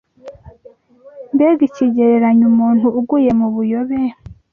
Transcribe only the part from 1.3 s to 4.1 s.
Mbega ikigereranyo! Umuntu uguye mu buyobe